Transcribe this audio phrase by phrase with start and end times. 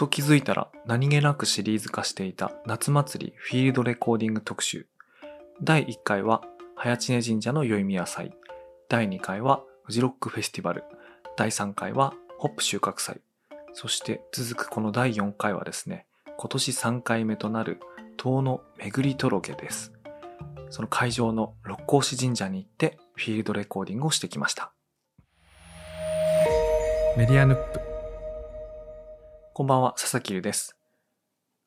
[0.00, 4.86] と気づいたら何気なくシリーズ化していた夏祭りフィールドレコーディング特集。
[5.62, 6.40] 第1回は
[6.74, 8.32] 早知根神社の宵宮祭。
[8.88, 10.84] 第2回はフジロックフェスティバル。
[11.36, 13.20] 第3回はホップ収穫祭。
[13.74, 16.06] そして続くこの第4回はですね、
[16.38, 17.78] 今年3回目となる
[18.16, 19.92] 遠野巡り届けです。
[20.70, 24.72] その会場の六甲子神社に行ってフィールドレコーディングをしてきました。
[27.18, 27.89] メディアヌップ。
[29.60, 30.74] こんばんは、佐々木優です。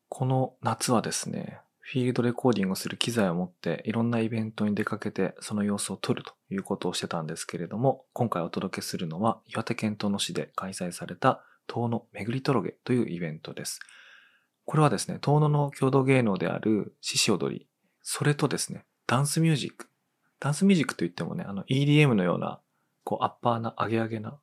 [0.09, 13.79] この夏はですね、フィールドレコーディングをする機材を持っていろんなイベントに出かけてその様子を撮るということをしてたんですけれども、今回お届けするのは岩手県遠野市で開催された遠野巡り届けというイベントです。
[14.66, 17.67] これはですね、遠野の郷土芸能である獅子踊り、
[18.02, 19.88] それとですね、ダンスミュージック。
[20.39, 22.59] ダンスミュージックといってもね、あの EDM のような、
[23.03, 24.39] こうアッパーな、上げ上げな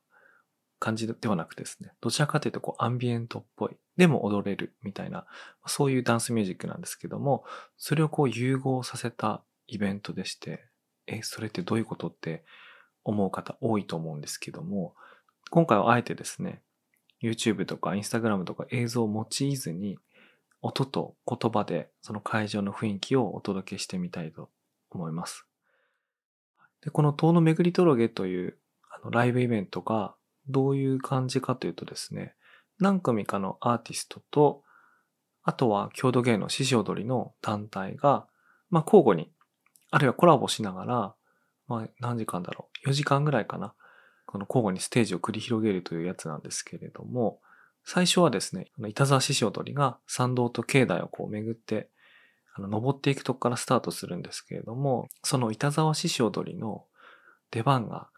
[0.81, 5.27] 感じではなくてですね、どちらかというとこうアンビエントっぽい、でも踊れるみたいな、
[5.67, 7.45] そういうダンスミュージックなんですけども、
[7.77, 10.65] それをこう融合させたイベントでして、
[11.05, 12.43] え、それってどういうことって
[13.03, 14.95] 思う方多いと思うんですけども、
[15.51, 16.63] 今回はあえてですね、
[17.21, 19.99] YouTube とか Instagram とか映像を用いずに、
[20.63, 24.49] 音と言葉でその会場の雰囲気をお届けしてみたいと
[24.89, 25.45] 思います。
[26.81, 28.57] で、この遠野巡り届けという
[28.89, 30.15] あのライブイベントが
[30.51, 32.35] どういう感じかというとですね、
[32.79, 34.63] 何組かのアーティストと、
[35.43, 38.27] あとは郷土芸能獅子踊りの団体が、
[38.69, 39.31] まあ交互に、
[39.89, 41.15] あるいはコラボしながら、
[41.67, 43.73] まあ何時間だろう、4時間ぐらいかな、
[44.25, 47.39] この交互にステージを繰り広げるというやつなんですけれども、
[47.83, 51.89] 最初はですね、板沢獅子踊りが参道と境内をこう巡って、
[52.53, 56.85] あの登っていくとこからスタートするんですけれども、その板沢獅子踊りの
[57.49, 58.09] 出番が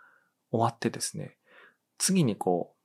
[0.52, 1.38] 終わってですね、
[2.04, 2.76] 次にこ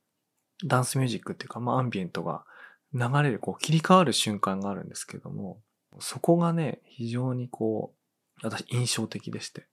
[0.63, 2.45] う、ダンスミュージックっていうか、まあアンビエントが
[2.93, 5.61] 流れる、こう切り替わる瞬間があるんですけども、
[5.99, 7.93] そこがね、非常にこ
[8.41, 9.67] う、私印象的でして。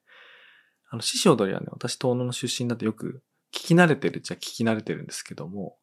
[0.90, 3.22] あの、獅子踊りはね、私東野の出身だとよく
[3.54, 5.78] 聞き慣れてるっちゃ聞き慣れてるんですけども、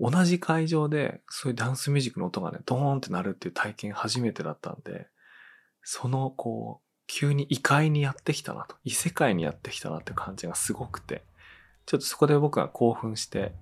[0.00, 5.06] 同じ会場でそういうダンスミュージックの音がね、ドーンって鳴るっていう体験初めてだったんで、
[5.84, 11.22] そのこう、急に異界にやってきたなと、異世界にやってきたなって感じがすごくて、
[11.86, 13.52] ちょっとそこで僕が興奮して、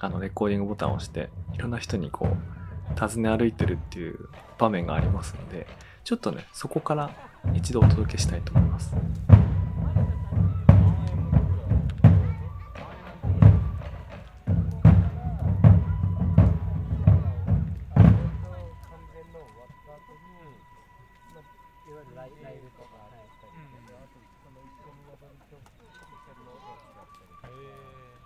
[0.00, 5.66] あの、レコーディングボタンを押して、いろんな人にこう、尋ね歩いてるっていう場面がありますので、
[6.04, 7.10] ちょっとね、そこから
[7.52, 8.94] 一度お届けしたいと思います。
[27.54, 28.18] え、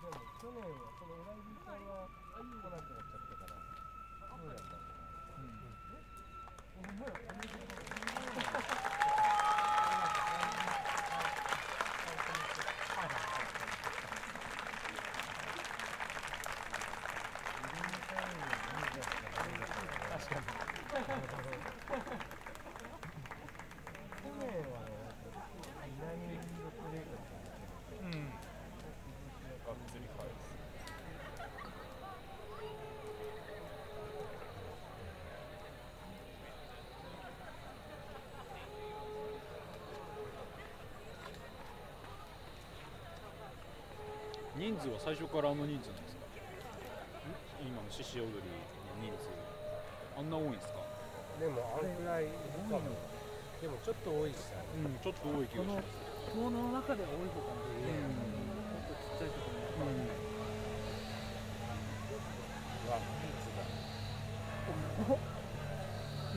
[0.00, 2.06] でも去年はその浦井さんは
[2.38, 3.56] 来なくなっちゃったから。
[4.36, 5.06] そうだったんかな、
[5.38, 7.31] うん。
[44.62, 46.22] 人数は最初からあの人数なんですか？
[47.66, 48.62] 今の獅子踊りの
[49.02, 49.26] 人数。
[50.14, 50.78] あんな多いんですか？
[51.42, 52.30] でもあれぐらい
[52.70, 52.94] 多いの。
[53.58, 54.86] でもちょっと多いっすよね。
[54.86, 55.90] うんちょっと多い気がします。
[56.30, 60.06] 遠野の中では多い方かもしれない、もっとちっちゃいところに
[62.86, 63.66] うわ密だ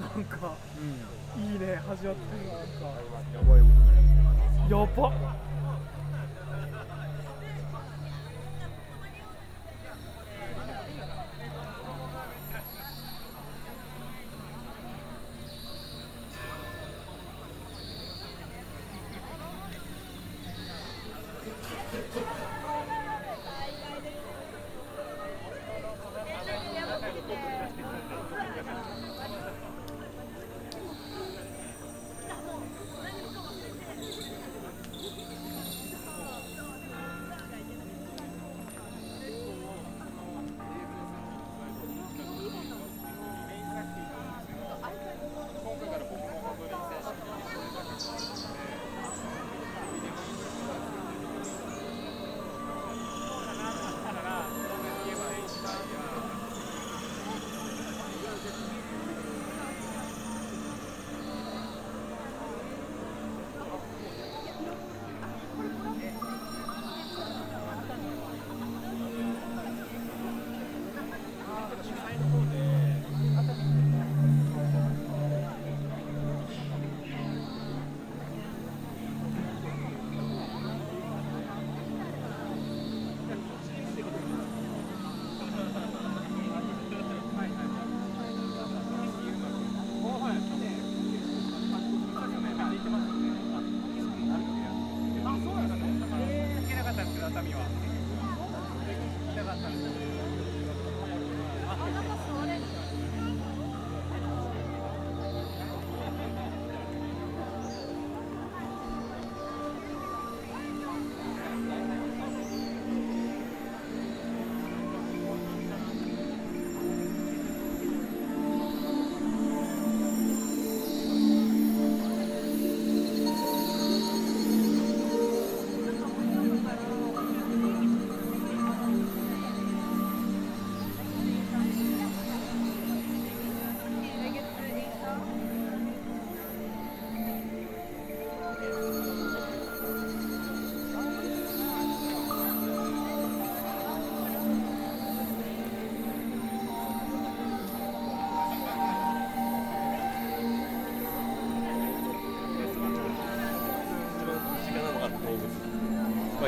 [0.01, 2.49] なんかうん、いいね始まってる。
[2.49, 2.89] なんか
[3.37, 4.33] やばいことにな
[4.65, 5.13] りやば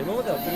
[0.08, 0.47] っ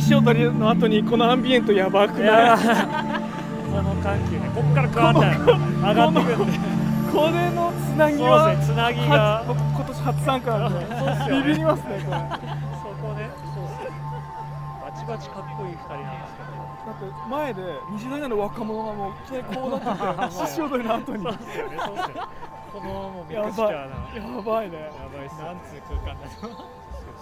[0.00, 2.58] 獅子踊りの後にこのアンビエントやばくない？
[2.58, 6.46] この緩急ねこっから変わんない上がってくる。
[6.46, 6.58] んで
[7.12, 13.64] これのつなぎはつなぎが僕今年初参加なんでそうすよねビビりますねこれそこねそう
[14.84, 16.54] バチバチかっこいい二人なんですけど
[16.86, 17.62] だって前で
[17.96, 22.20] 20代の若者がもういきなりこうなってて獅子踊りの後にそうっすよねそうっすよね
[22.72, 26.68] このもうミやクスチャーなやばいねやばいっすよなんつう空間だと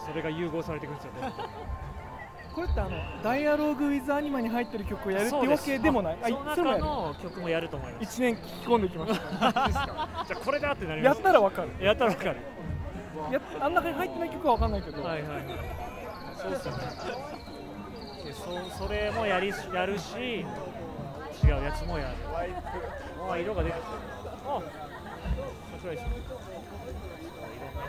[0.04, 1.32] それが融合されてくるんですよね
[2.56, 2.90] これってあの
[3.22, 6.18] ダイアログウィズアニマに入ってる曲をやるってわけでもない。
[6.22, 8.22] あその中の曲もやると思います。
[8.22, 9.20] 1年聞き込んできました。
[10.26, 11.84] じゃあこれだってなりまやすったらわかる。
[11.84, 12.36] やったらわかる。
[13.30, 15.42] やあん中に入ってない曲はわかんないけど、はいはいはい。
[16.38, 16.84] そうっすよね。
[18.24, 20.42] でそそれもやりやるし違
[21.48, 22.14] うやつもやる。
[23.30, 23.90] あ色が出てきた。
[24.50, 24.62] あ面
[25.78, 26.10] 白いですね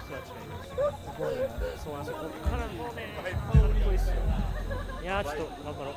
[0.08, 4.14] そうなんですよこっからもねかっこいいっすよ
[5.02, 5.94] いやーちょっと頑張ろう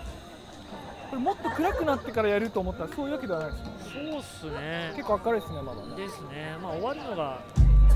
[1.10, 3.64] これもっと暗くなってからやると思ったらそういうわけではないです。
[3.64, 4.92] そうっすね。
[4.94, 5.82] 結構明るいですねまだ。
[5.84, 6.56] ねですね。
[6.62, 7.40] まあ終わるのが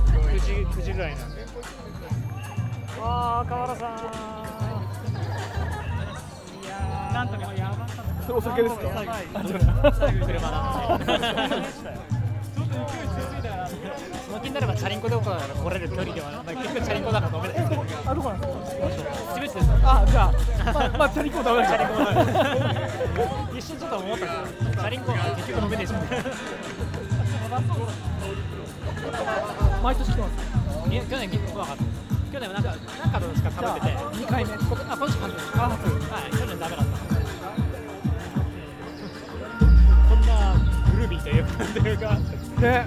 [0.09, 1.47] 9時 ,9 時ぐらいなんで。
[3.01, 3.91] ああ河原さん。
[6.65, 7.55] いやーなんとか。
[7.55, 8.91] やばかったそれお酒ですか？
[8.95, 9.61] 最後あじゃあ。
[10.27, 11.19] 車なんでその
[12.09, 12.14] 気
[14.49, 17.65] になればチャリンコどころから来れる距離ではない結局チャリンコだから飲めない
[18.07, 20.33] あどこなんですか自分ですあじゃあ
[20.73, 21.89] まあまあチャリンコダメだチャリン
[23.51, 26.01] コ一瞬ちょっと思ったんですよチャリンコは結局飲めねえじゃん
[29.83, 31.85] 毎年来てますいや去年来なかった
[32.35, 33.93] 去年はなんかなんかとしか食べてて
[34.25, 36.95] 2回目こあ今年初めてあ初はい去年ダメだった
[40.09, 40.55] こんな
[40.93, 41.29] グルービーと
[41.89, 42.19] いうか
[42.65, 42.87] というか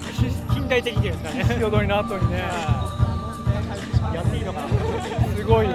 [0.54, 1.44] 近代的っていうんですかね。
[1.44, 2.38] 獅子踊りの後にね。
[4.12, 4.62] やっていいのか。
[4.62, 4.68] な
[5.36, 5.68] すごい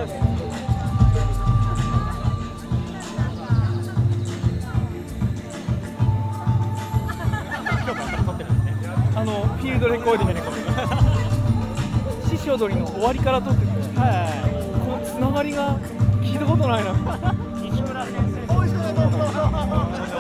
[9.16, 10.40] あのフィールドレコーディング
[12.30, 14.28] 獅子踊りの終わりから撮ってては
[14.84, 15.80] このつながりが
[16.22, 16.92] 聞いたことないな。
[16.92, 16.94] い
[17.72, 18.14] 西村先
[18.48, 20.13] 生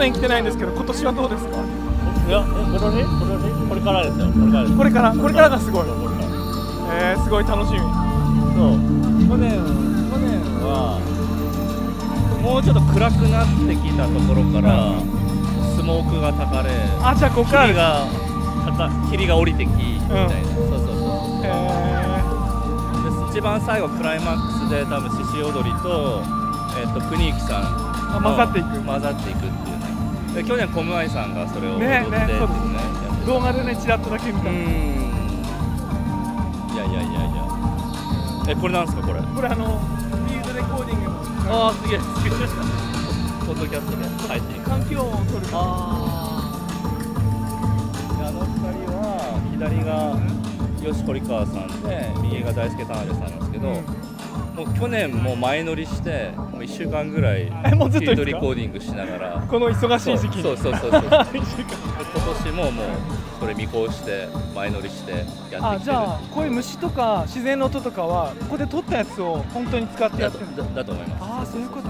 [0.00, 1.58] 年来てないんですけど今年はどうですか？
[2.26, 3.04] いやえ今年？
[3.04, 3.68] 今年？
[3.68, 4.26] これからですよ。
[4.32, 4.76] これからです。
[4.76, 5.12] これから？
[5.14, 5.86] これからがすごい。
[6.92, 7.78] えー、すごい楽しみ。
[7.78, 8.80] そう。
[9.28, 9.52] 去年
[10.10, 10.98] 去年は
[12.42, 14.98] もうちょっと暗くなってきたところから、
[15.76, 16.70] スモークがたかれ
[17.02, 17.68] あじゃあここから。
[17.68, 18.08] 霧が
[19.10, 20.92] 霧が降りてきみたいな、そうそうそ
[21.40, 21.44] う。
[21.44, 21.46] え
[23.30, 26.22] で一番最後クライマックスで多分獅子踊りと,、
[26.78, 28.80] えっとプニーキさん混ざっていく。
[28.82, 29.46] 混ざっていく
[30.34, 32.38] で去年コムアイさんがそれを踊ってねねね
[33.26, 33.76] 動画でね。
[33.76, 34.60] ちらっとだけ見た、いや
[36.86, 37.44] いやいやいや。
[38.48, 39.20] えこれなんですかこれ？
[39.20, 41.16] これあのフィールドレコーディングの。
[41.48, 41.98] ああすげえ。
[41.98, 44.04] ポッドキャストで。
[44.28, 45.46] 配信環境音を取る。
[45.52, 45.56] あ
[48.22, 48.46] ああの二
[48.86, 48.98] 人は
[49.52, 50.16] 左が
[50.80, 54.09] 吉堀川さんで右が大輔田辺さんなんですけど、うん
[54.60, 59.40] もう去年もう前乗りしてもう1週間ぐらいえもうずっとフィールドですかリコーディングしながら。
[59.48, 60.42] この忙しい時期に。
[60.42, 61.14] そうそうそうそう 今
[62.44, 62.84] 年ももう
[63.40, 65.66] それ見越して前乗りしてやってきてる。
[65.66, 70.46] あじゃあこういう虫とか自然の音とかはここで撮ったやつを本当に使ってやってる？
[70.46, 71.22] んだだだと思います。
[71.22, 71.88] ああそういうこと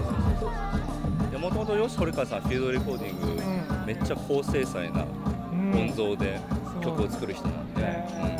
[1.41, 3.47] もともと吉堀川さんフィールドレコーディング、う
[3.83, 5.05] んめっちゃ高精細な
[5.53, 6.39] うん音像で
[6.83, 8.40] 曲を作る人なんで、へう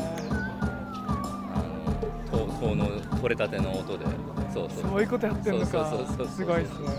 [2.61, 2.85] あの
[3.21, 4.05] 取れたての音で。
[4.53, 5.01] そうそうそう。
[5.01, 5.89] いうことやってるのか。
[5.89, 6.89] そうそうそうすごいですね。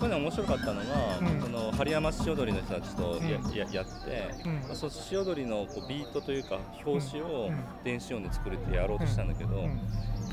[0.00, 1.40] 去年面白かったのが、うん。
[1.42, 3.54] その針山獅子踊りの人たちとや,、うん。
[3.54, 4.54] ややって、うん。
[4.62, 9.78] まあそう獅子踊りのこうビートというか表紙をうん電子音で作るってやろうとしたんだけど、うん。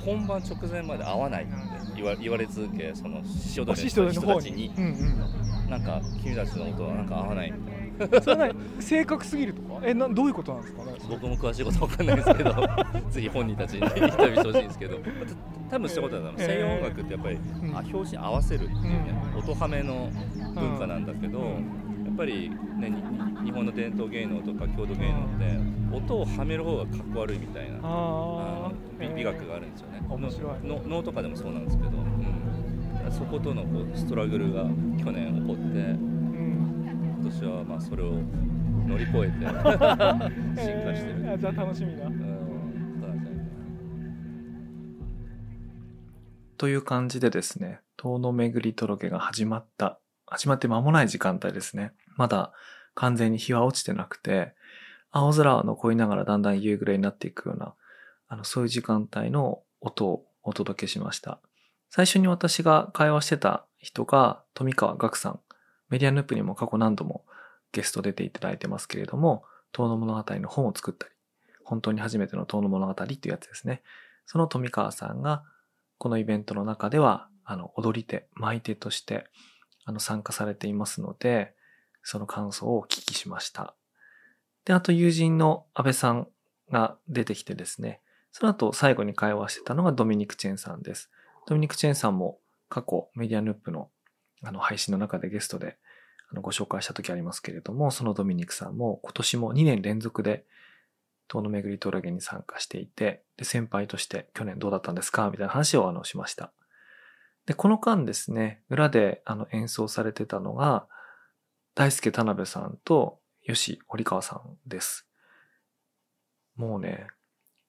[0.05, 1.53] 本番直前まで合わないって
[1.97, 4.69] 言わ言われ続けその獅子踊お師りの人たちに。
[4.69, 4.73] に。
[4.77, 5.69] うん。
[5.69, 7.76] なんか君たちの音はなんか合わないみたいな。
[7.99, 9.81] う んそれ正確すぎるとか？
[9.83, 10.83] えなどういうことなんですか？
[10.85, 12.51] ね僕も詳しいことは分かんないですけど
[13.09, 14.97] ぜひ本人たちにインタビューしてほしいんですけど。
[15.69, 17.39] た多分そういうことだと思西洋音楽ってやっぱり、ん。
[17.75, 19.39] あ表紙に合わせるっていうね、うん。
[19.39, 20.09] 音ハメの
[20.55, 22.05] 文化なんだけど、うん。
[22.05, 22.49] やっぱり、
[22.79, 30.67] ね、に日本の伝統芸能とか郷土芸能って音をはめる方がかっこ悪いみたいなあ美美学があるんですよね、面白い。
[30.67, 34.63] の能とかでもそうなんですけど、うん、そことのこうストラグルが
[34.97, 35.95] 去年起こって
[37.29, 38.13] 年はまあそれを
[38.87, 39.45] 乗り越えて
[40.61, 41.15] 進化してる。
[41.19, 42.37] えーあじゃあ楽しみだうん
[46.57, 51.93] という感じでですね、遠野巡り届けが始まった、始まって間もない時間帯ですね。
[52.15, 52.51] まだ
[52.95, 54.55] 完全に日は落ちてなくて、
[55.11, 57.75] 青空は残りながらだんだん夕暮れになっていくような、
[58.27, 61.39] あの、そういう時間帯の音をお届けしました。
[61.91, 65.39] 最初に私が会話してた人が富川岳さん。
[65.89, 67.25] メディアヌープにも過去何度も
[67.71, 71.13] ゲスト出ていただいてますけれども、遠野物語の本を作ったり、
[71.63, 73.81] 本当に初めての遠野物語っていうやつですね。
[74.25, 75.43] その富川さんが
[75.97, 79.25] このイベントの中では、あの、踊り手、舞い手として、
[79.85, 81.53] あの、参加されていますので、
[82.03, 83.73] その感想をお聞きしました。
[84.65, 86.27] で、あと友人の安倍さん
[86.71, 88.01] が出てきてですね、
[88.31, 91.09] その後最後に会話してたのがドミニク・チェンさんです。
[91.47, 92.39] ドミニク・チェンさんも
[92.69, 93.89] 過去メディアヌープの
[94.43, 95.77] あの配信の中でゲストで
[96.31, 100.45] あのご紹介した時ありますけれども、そのドミニクさんも今年も2年連続で
[101.27, 105.29] 遠野巡り峠に参加していて、で、先輩として去年どうだったんですか？
[105.29, 106.51] みたいな話をあのしました。
[107.45, 110.85] で、この間ですね、裏であの演奏されてたのが、
[111.75, 115.07] 大輔田辺さんと吉堀川さんです。
[116.55, 117.07] もうね、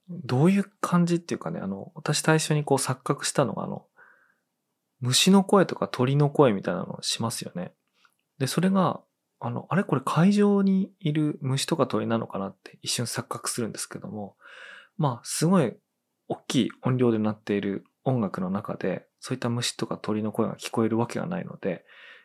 [0.09, 3.85] どういう感じっていうかね、あの、私最初にこう錯覚したのが、あの、
[5.01, 7.73] 虫の声とか鳥の声みたいなのをしますよね。
[8.39, 9.01] で、それが、
[9.41, 14.37] あの、あれこれ会場にいる虫とか鳥なのかなって一瞬錯覚するんですけども、
[14.97, 15.77] まあ、すごい
[16.29, 21.85] 大きい音量で鳴っている音楽の中で、そういった虫とか鳥の声が聞こえるわけがないので、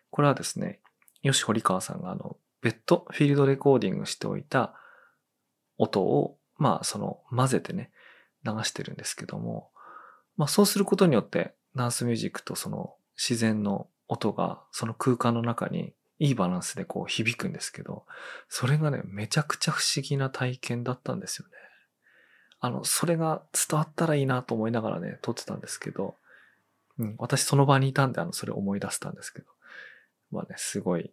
[0.10, 0.80] これはですね、
[1.22, 4.74] 吉堀川さんがあの、別途フィールドレコーディングしておいた
[5.78, 7.92] 音を、まあ、その、混ぜてね、
[8.46, 9.70] 流してるんですけども、
[10.38, 18.06] まあ、そうすることによって、ダンスミュージックとその自然の音がその空間の中にいいバランスでこう響くんですけど、
[18.48, 21.54] それがね、めちゃくちゃ不思議な体験だったんですよね。
[22.60, 26.16] あの、それが伝わったらいいなと思いながらね、撮ってたんですけど、
[26.98, 29.48] うん、私その場にいたんで、あの、それ思い出したんですけど、
[30.32, 31.12] まあね、すごい、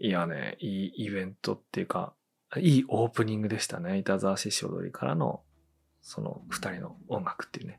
[0.00, 2.12] いやね、いいイベントっていうか、
[2.56, 3.98] いいオープニングでしたね。
[3.98, 5.42] 板沢獅子踊りからの、
[6.02, 7.78] その二人の音楽っていうね。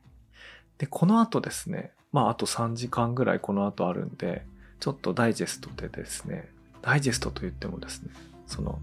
[0.78, 4.44] で、この後ですね、まああと3時間ぐらいこの後あるんで、
[4.80, 6.48] ちょっとダイジェストでですね、
[6.82, 8.10] ダイジェストと言ってもですね、
[8.46, 8.78] その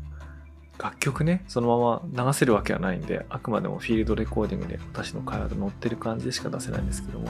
[0.78, 7.30] 楽曲ね、そのまま流せるわけはないんで、あくまでもフィールドレコーディングで私の会話で載ってる感じでしか出せないんですけども、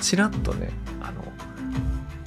[0.00, 1.24] ちらっとね、あの、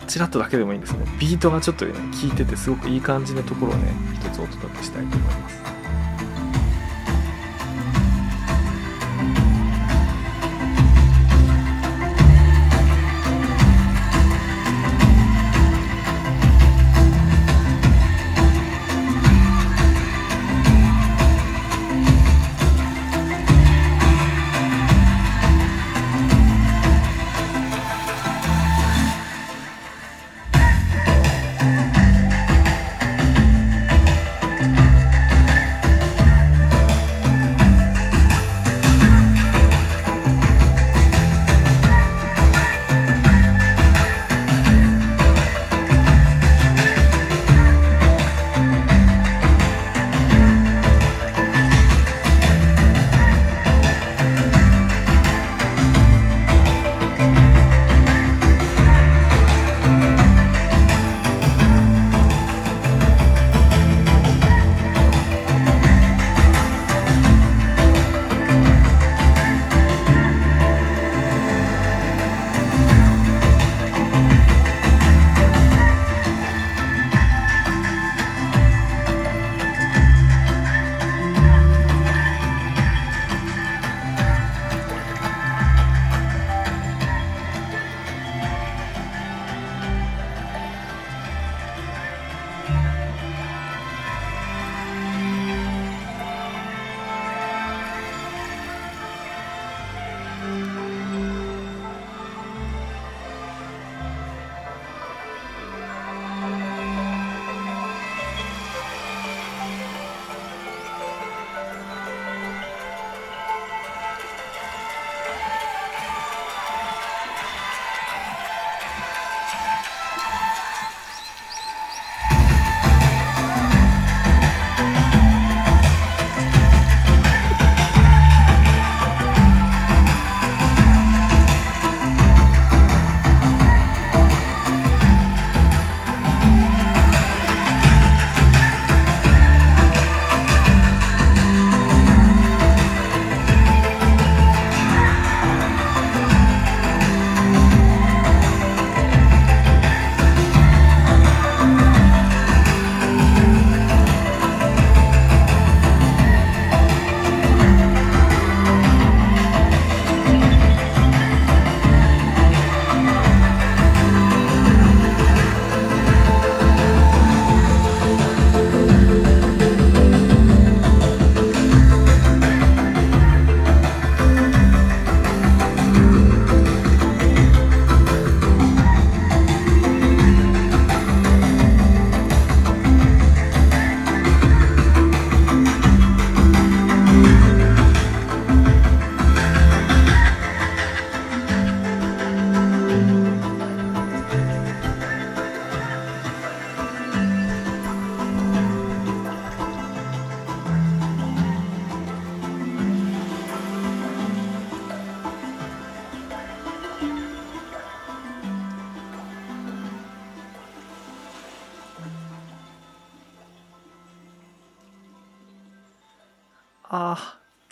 [0.08, 5.75] チラッとだけでもいいんですけど、ビートがちょっとね、効いててすごくいい感じのところをね、一つお届けしたいと思います。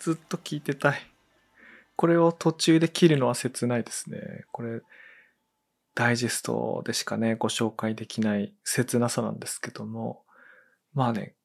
[0.04, 1.00] ずっと聞いてたい。
[1.96, 4.44] これを途中で切るのは切ないですね。
[4.52, 4.82] これ、
[5.94, 10.22] ダイジェストでしかね、ご紹介できない切なさなんですけども。
[10.92, 11.36] まあね、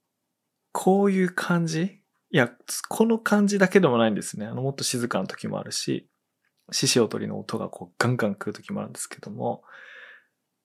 [0.74, 2.02] こういう感じ？
[2.32, 2.52] いや、
[2.90, 4.46] この感じだけでもないんですね。
[4.46, 6.10] あの、もっと静かな時もあるし、
[6.70, 9.64] 獅子踊りの音がこうガンガン来る時もあるんですけども、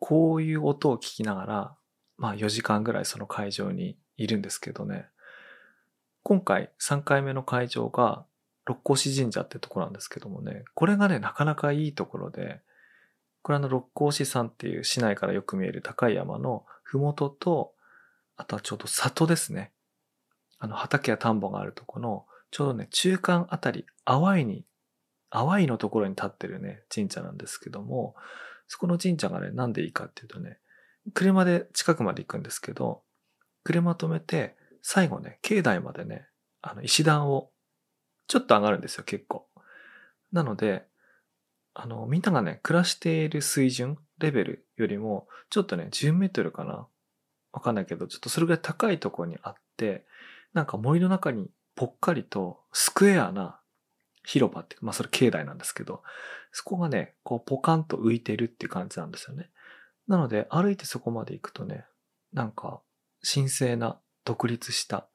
[0.01, 1.77] こういう音を聞きながら、
[2.17, 5.07] まあ4時間ぐらいその会場にいるんですけどね、
[6.25, 8.25] 今回3回目の会場が
[8.65, 12.63] 六甲子神社ってとこなんですけどもね、これがね、なかなかいいところで、
[13.43, 17.75] これあの六甲子山っていう市内からよく見える高い山のふもとと、
[18.39, 19.71] あとはちょうど里ですね。
[20.59, 24.65] あの畑や田んぼがあるとこの、ちょうどね、中間あたり、淡いに、
[25.29, 28.15] 淡いのところに立ってるね、神社なんですけども、
[28.67, 30.57] そこの神社がね、なんでいいかっていうとね、
[31.13, 33.03] 車で近くまで行くんですけど、
[33.63, 36.29] 車止めて、最後ね、境内までね、
[36.61, 37.51] あの、石段を、
[38.29, 39.49] ちょっと上がるんですよ、結構。
[40.31, 40.85] なので、
[41.73, 46.87] あの、みんながね、暮らしている水準、レベルよりも、ちょっとね、10メートルかな
[47.51, 50.05] わかんないけど、ちょっとそれぐらい高いところにあって、
[50.53, 53.59] なんか森の中にぽっかりとスクエアな
[54.23, 56.03] 広場って、まあそれ境内なんですけど、
[56.53, 59.49] そこがね、こうポカンと浮いてるっていう感じなんですよね。
[60.09, 61.87] なので歩いてそこまで行くとね、
[62.35, 62.83] なんか
[63.23, 65.09] 神聖な独立した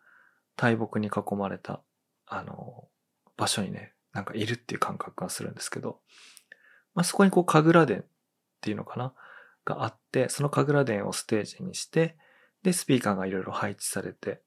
[0.55, 1.81] 大木に囲まれた、
[2.25, 2.87] あの、
[3.37, 5.99] 場所にね、なんかいるっていう感覚がするんですけど、
[6.95, 8.05] まあ、そこにこう神楽殿っ
[8.61, 9.13] ていうのかな
[9.65, 12.17] があって、その神楽殿をステージにして、
[12.63, 14.41] で、スピーカーがいろいろ配置されて、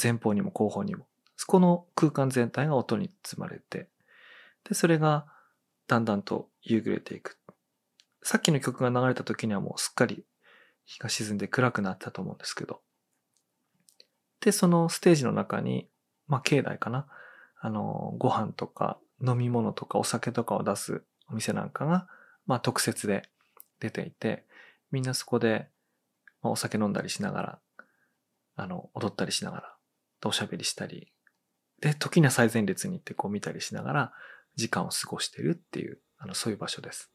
[0.00, 3.88] 前方にも後方にも、そこの空間全体が音に包まれて、
[4.68, 5.26] で、それが
[5.86, 7.38] だんだんと夕暮れていく。
[8.22, 10.24] さっきの曲が流れた時にはもうすっかり
[10.84, 12.80] 日が沈んで暗くなったと思うんですけど。
[14.42, 15.88] で、そのステージの中に、
[16.26, 17.06] まあ、境内かな。
[17.60, 22.08] あの、ご飯とか飲み物とかお酒とかを出すお店なんかが、
[22.46, 23.22] まあ、特設で
[23.78, 24.44] 出ていて、
[24.90, 25.68] みんなそこで、
[26.42, 27.58] まあ、お酒飲んだりしながら、
[28.56, 29.76] あの、踊ったりしながら、
[30.24, 31.12] おしゃべりしたり、
[31.80, 34.12] で、時には最前列に行ってこう見たりしながら、
[34.56, 37.12] 時間を過ごしてるっていう、あの、そういう場所です。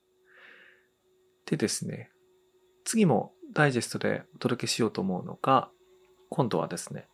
[1.46, 2.10] でですね、
[2.86, 5.70] 次もダイジェストでお届けしようと思うのが、
[6.30, 7.08] 今度はですね、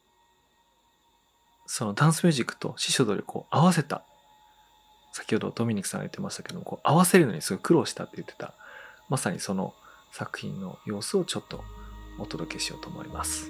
[1.75, 4.03] そのダンスミュージックと師匠通りこう合わせた、
[5.11, 8.53] 先ほどドミニクさんが言ってましたけども、こう合わせるのにすごい苦労したって言ってた、
[9.09, 9.73] まさにその
[10.11, 11.63] 作品の様子をちょっと
[12.19, 13.49] お届けしようと思います。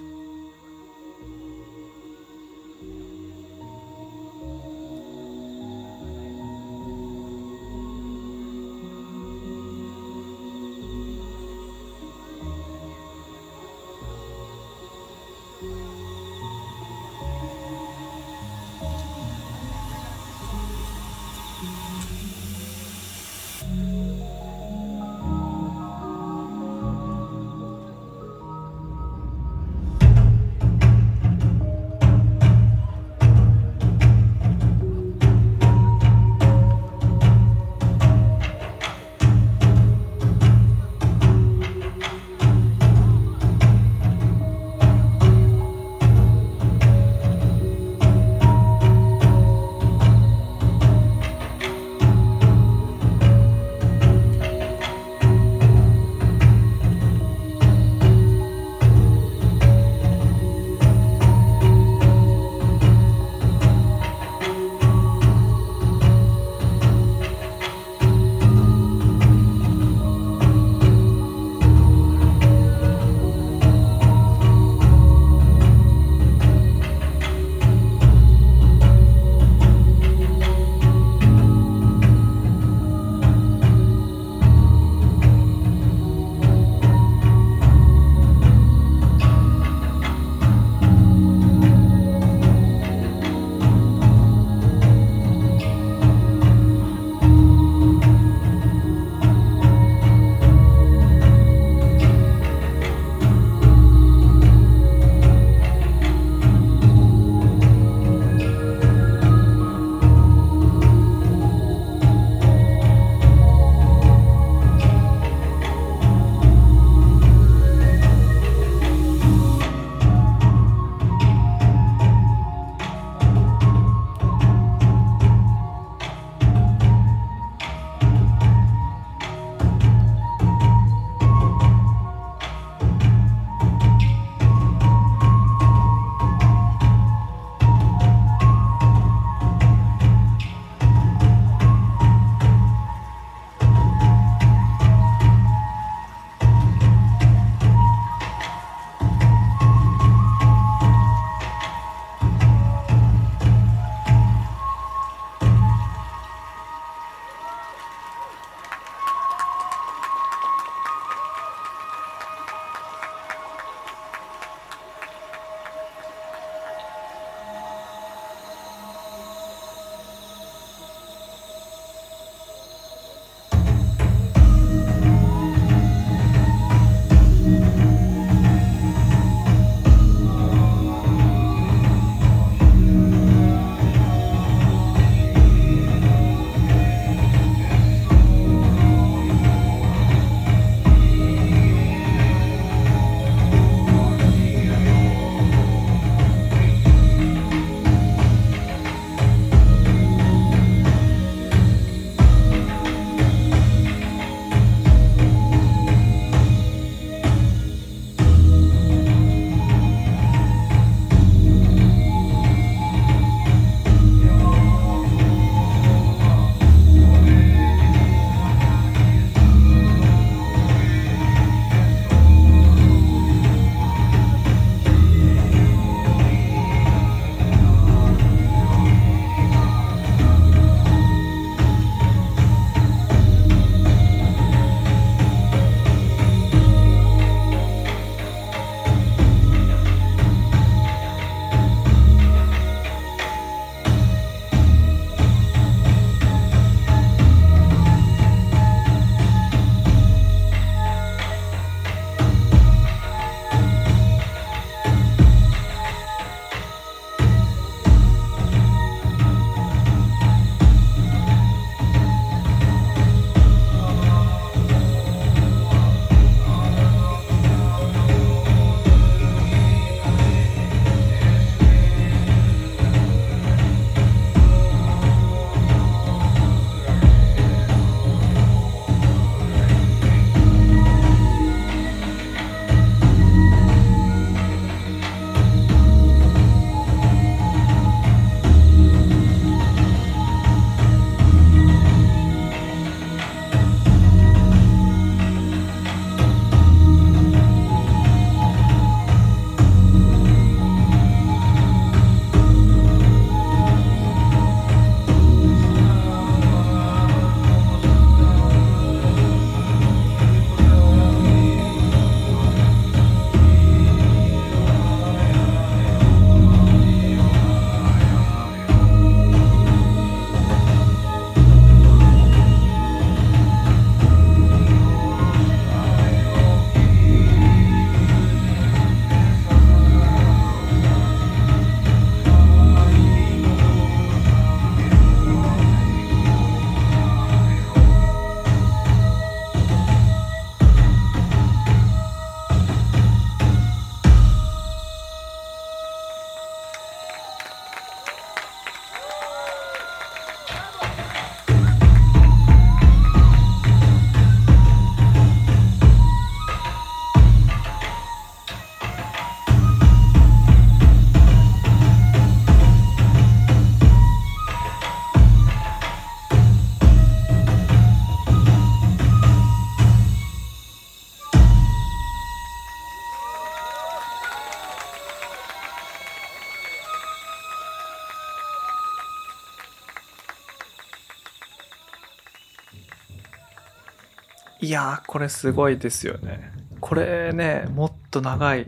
[384.74, 386.52] やー、これすごいですよね。
[386.80, 388.66] これね、もっと長い、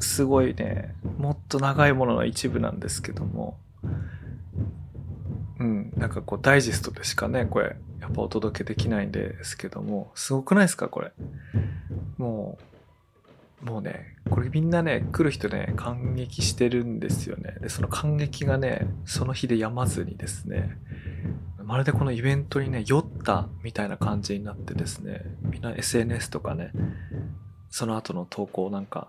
[0.00, 3.58] すごいね、もっと長いものの一部なんですけども、
[5.58, 11.12] うん、なんかこうダイジェストでしかね、これ、やっぱお届けできないんですけども、すごくないですか、これ？
[12.18, 12.58] も
[13.62, 17.56] う、もうね、これみんなね、来る人ね、感激してるんですよね。
[17.60, 20.76] で、その感激がね、その日でやまずにですね、
[21.66, 26.70] まるでこのイベントにね、酔ったみたいな感じになってですね、みんな SNS とかね、
[27.70, 29.08] その後の投稿なんか、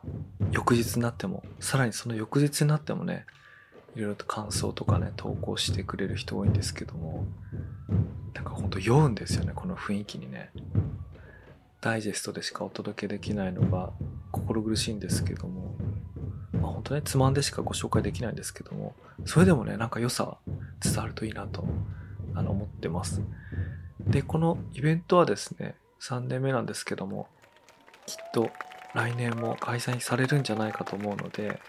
[0.52, 3.28] 翌日になっても、さらにその翌日になってもね、
[3.96, 7.28] いろいろと感想とかね、投稿してくれる人多いんですけども、
[8.34, 10.50] なんかほんと酔うんですよね、この雰囲気にね。
[11.80, 13.91] ダイジェストでしかお届けできないのが
[14.32, 15.76] 心苦しいんですけども、
[16.54, 20.38] まあ本当ね、つまんでしかご紹介できないんですけども、それでもね、なんか良さは
[20.84, 21.63] 伝わるといいなと
[22.38, 23.21] あの思ってます。
[24.00, 27.28] で、このイベントはですね、3年目なんですけども、
[28.06, 28.52] きっと
[28.93, 31.60] 来年も開催されるんじゃないかと思うので、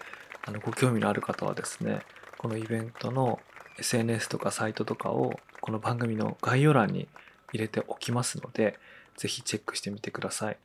[0.45, 2.01] あのご興味のある方はですね、
[2.37, 3.39] このイベントの
[3.79, 7.07] SNS とかサイトとかをこの番組の概要欄に
[7.51, 8.77] 入れておきますので、
[9.17, 10.57] ぜひチェックしてみてください。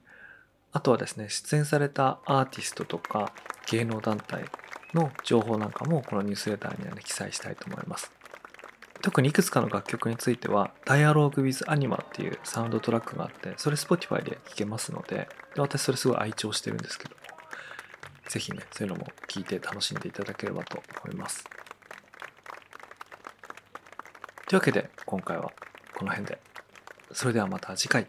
[0.73, 3.33] あとはですね、出演されたアーティストとか
[3.71, 4.45] 芸能団体
[4.93, 8.13] の情報なんかもこのニュースレターには、ね、記載したいと思います。
[9.05, 17.17] 特にいくつかの楽曲については Dialogue with Anima っていうサウンドトラックがあってそれ Spotify で聴けますのでで私それすごい愛聴してるんですけども
[18.31, 21.45] ぜひねそういうのも聴いて楽しんでいただければと思います。
[24.49, 25.53] というわけで今回は
[25.95, 26.39] この辺で。
[27.13, 28.07] それではまた次回。